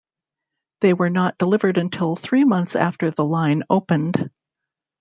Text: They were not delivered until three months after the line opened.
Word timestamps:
They 0.79 0.95
were 0.95 1.11
not 1.11 1.37
delivered 1.37 1.77
until 1.77 2.15
three 2.15 2.43
months 2.43 2.75
after 2.75 3.11
the 3.11 3.23
line 3.23 3.61
opened. 3.69 4.31